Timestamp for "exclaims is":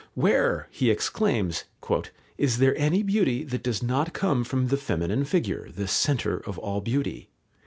0.89-2.57